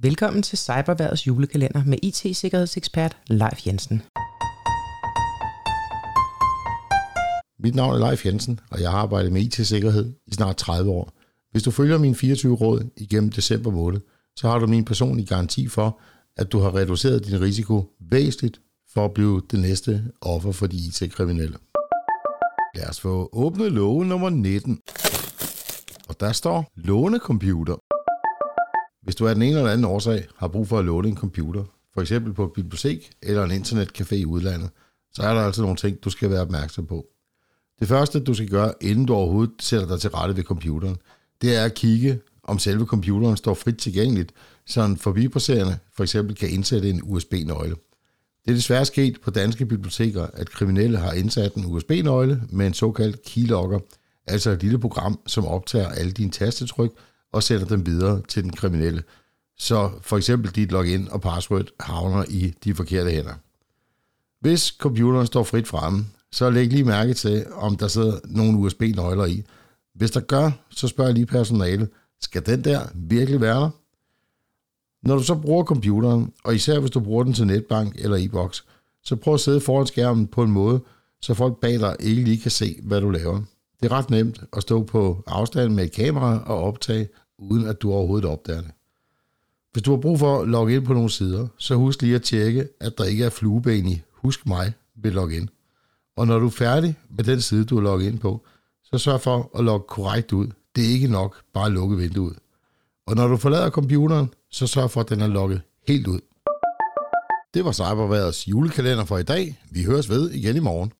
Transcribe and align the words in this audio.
Velkommen 0.00 0.42
til 0.42 0.58
Cyberværdets 0.58 1.26
julekalender 1.26 1.84
med 1.84 1.98
IT-sikkerhedsekspert 2.02 3.16
Leif 3.26 3.66
Jensen. 3.66 4.02
Mit 7.58 7.74
navn 7.74 7.94
er 7.94 8.08
Leif 8.08 8.26
Jensen, 8.26 8.60
og 8.70 8.80
jeg 8.80 8.90
har 8.90 8.98
arbejdet 8.98 9.32
med 9.32 9.42
IT-sikkerhed 9.42 10.12
i 10.26 10.34
snart 10.34 10.56
30 10.56 10.90
år. 10.90 11.12
Hvis 11.50 11.62
du 11.62 11.70
følger 11.70 11.98
mine 11.98 12.14
24 12.14 12.56
råd 12.56 12.90
igennem 12.96 13.30
december 13.30 13.70
måned, 13.70 14.00
så 14.36 14.48
har 14.48 14.58
du 14.58 14.66
min 14.66 14.84
personlige 14.84 15.26
garanti 15.26 15.68
for, 15.68 16.00
at 16.36 16.52
du 16.52 16.58
har 16.58 16.74
reduceret 16.74 17.26
din 17.26 17.40
risiko 17.40 17.84
væsentligt 18.10 18.60
for 18.94 19.04
at 19.04 19.14
blive 19.14 19.42
det 19.50 19.60
næste 19.60 20.04
offer 20.20 20.52
for 20.52 20.66
de 20.66 20.76
IT-kriminelle. 20.76 21.56
Lad 22.74 22.88
os 22.88 23.00
få 23.00 23.28
åbnet 23.32 23.72
låge 23.72 24.06
nummer 24.06 24.30
19. 24.30 24.80
Og 26.08 26.20
der 26.20 26.32
står 26.32 26.72
lånecomputer. 26.76 27.87
Hvis 29.08 29.16
du 29.16 29.28
af 29.28 29.34
den 29.34 29.42
ene 29.42 29.56
eller 29.58 29.70
anden 29.70 29.84
årsag 29.84 30.26
har 30.36 30.48
brug 30.48 30.68
for 30.68 30.78
at 30.78 30.84
låne 30.84 31.08
en 31.08 31.16
computer, 31.16 31.64
for 31.94 32.00
eksempel 32.00 32.32
på 32.32 32.44
et 32.44 32.52
bibliotek 32.52 33.10
eller 33.22 33.44
en 33.44 33.62
internetcafé 33.62 34.14
i 34.14 34.24
udlandet, 34.24 34.70
så 35.12 35.22
er 35.22 35.34
der 35.34 35.40
altså 35.40 35.62
nogle 35.62 35.76
ting, 35.76 36.04
du 36.04 36.10
skal 36.10 36.30
være 36.30 36.40
opmærksom 36.40 36.86
på. 36.86 37.06
Det 37.80 37.88
første, 37.88 38.20
du 38.20 38.34
skal 38.34 38.48
gøre, 38.48 38.72
inden 38.80 39.06
du 39.06 39.14
overhovedet 39.14 39.54
sætter 39.60 39.88
dig 39.88 40.00
til 40.00 40.10
rette 40.10 40.36
ved 40.36 40.42
computeren, 40.42 40.96
det 41.42 41.56
er 41.56 41.64
at 41.64 41.74
kigge, 41.74 42.20
om 42.42 42.58
selve 42.58 42.86
computeren 42.86 43.36
står 43.36 43.54
frit 43.54 43.76
tilgængeligt, 43.76 44.32
så 44.66 44.82
en 44.82 44.96
forbipasserende 44.96 45.78
for 45.96 46.02
eksempel 46.02 46.36
kan 46.36 46.50
indsætte 46.50 46.90
en 46.90 47.00
USB-nøgle. 47.04 47.76
Det 48.44 48.50
er 48.50 48.54
desværre 48.54 48.84
sket 48.84 49.20
på 49.20 49.30
danske 49.30 49.66
biblioteker, 49.66 50.26
at 50.34 50.50
kriminelle 50.50 50.98
har 50.98 51.12
indsat 51.12 51.54
en 51.54 51.66
USB-nøgle 51.66 52.42
med 52.50 52.66
en 52.66 52.74
såkaldt 52.74 53.22
keylogger, 53.22 53.78
altså 54.26 54.50
et 54.50 54.62
lille 54.62 54.78
program, 54.78 55.20
som 55.26 55.46
optager 55.46 55.88
alle 55.88 56.12
dine 56.12 56.30
tastetryk 56.30 56.90
og 57.32 57.42
sætter 57.42 57.66
dem 57.66 57.86
videre 57.86 58.22
til 58.28 58.42
den 58.42 58.52
kriminelle. 58.52 59.02
Så 59.58 59.90
for 60.00 60.16
eksempel 60.16 60.50
dit 60.50 60.72
login 60.72 61.08
og 61.10 61.20
password 61.20 61.66
havner 61.80 62.24
i 62.28 62.54
de 62.64 62.74
forkerte 62.74 63.10
hænder. 63.10 63.34
Hvis 64.40 64.74
computeren 64.78 65.26
står 65.26 65.42
frit 65.42 65.68
fremme, 65.68 66.06
så 66.32 66.50
læg 66.50 66.66
lige 66.66 66.84
mærke 66.84 67.14
til, 67.14 67.46
om 67.52 67.76
der 67.76 67.88
sidder 67.88 68.18
nogle 68.24 68.58
USB-nøgler 68.58 69.24
i. 69.24 69.44
Hvis 69.94 70.10
der 70.10 70.20
gør, 70.20 70.50
så 70.70 70.88
spørg 70.88 71.14
lige 71.14 71.26
personalet, 71.26 71.88
skal 72.20 72.46
den 72.46 72.64
der 72.64 72.86
virkelig 72.94 73.40
være 73.40 73.60
der? 73.60 73.70
Når 75.02 75.16
du 75.16 75.22
så 75.22 75.34
bruger 75.34 75.64
computeren, 75.64 76.32
og 76.44 76.54
især 76.54 76.80
hvis 76.80 76.90
du 76.90 77.00
bruger 77.00 77.24
den 77.24 77.32
til 77.32 77.46
netbank 77.46 77.94
eller 77.98 78.16
e-boks, 78.16 78.64
så 79.02 79.16
prøv 79.16 79.34
at 79.34 79.40
sidde 79.40 79.60
foran 79.60 79.86
skærmen 79.86 80.26
på 80.26 80.42
en 80.42 80.50
måde, 80.50 80.80
så 81.22 81.34
folk 81.34 81.60
bag 81.60 81.80
dig 81.80 81.96
ikke 82.00 82.24
lige 82.24 82.38
kan 82.38 82.50
se, 82.50 82.78
hvad 82.82 83.00
du 83.00 83.10
laver. 83.10 83.42
Det 83.80 83.92
er 83.92 83.96
ret 83.96 84.10
nemt 84.10 84.40
at 84.52 84.62
stå 84.62 84.82
på 84.82 85.22
afstand 85.26 85.74
med 85.74 85.84
et 85.84 85.92
kamera 85.92 86.42
og 86.46 86.62
optage, 86.62 87.08
uden 87.38 87.66
at 87.66 87.82
du 87.82 87.92
overhovedet 87.92 88.30
opdager 88.30 88.60
det. 88.60 88.70
Hvis 89.72 89.82
du 89.82 89.90
har 89.90 90.00
brug 90.00 90.18
for 90.18 90.40
at 90.40 90.48
logge 90.48 90.74
ind 90.74 90.84
på 90.84 90.92
nogle 90.92 91.10
sider, 91.10 91.46
så 91.58 91.74
husk 91.74 92.02
lige 92.02 92.14
at 92.14 92.22
tjekke, 92.22 92.68
at 92.80 92.98
der 92.98 93.04
ikke 93.04 93.24
er 93.24 93.30
flueben 93.30 93.86
i 93.86 94.02
Husk 94.12 94.46
mig 94.46 94.72
ved 94.96 95.10
login. 95.10 95.48
Og 96.16 96.26
når 96.26 96.38
du 96.38 96.46
er 96.46 96.50
færdig 96.50 96.96
med 97.10 97.24
den 97.24 97.40
side, 97.40 97.64
du 97.64 97.74
har 97.74 97.82
logget 97.82 98.06
ind 98.06 98.18
på, 98.18 98.46
så 98.84 98.98
sørg 98.98 99.20
for 99.20 99.50
at 99.58 99.64
logge 99.64 99.86
korrekt 99.88 100.32
ud. 100.32 100.46
Det 100.76 100.84
er 100.84 100.88
ikke 100.88 101.08
nok 101.08 101.36
bare 101.54 101.66
at 101.66 101.72
lukke 101.72 101.96
vinduet. 101.96 102.36
Og 103.06 103.16
når 103.16 103.28
du 103.28 103.36
forlader 103.36 103.70
computeren, 103.70 104.30
så 104.50 104.66
sørg 104.66 104.90
for, 104.90 105.00
at 105.00 105.08
den 105.08 105.20
er 105.20 105.26
logget 105.26 105.60
helt 105.88 106.06
ud. 106.06 106.20
Det 107.54 107.64
var 107.64 107.72
Cyberværets 107.72 108.48
julekalender 108.48 109.04
for 109.04 109.18
i 109.18 109.22
dag. 109.22 109.60
Vi 109.70 109.84
høres 109.84 110.08
ved 110.08 110.30
igen 110.30 110.56
i 110.56 110.60
morgen. 110.60 110.92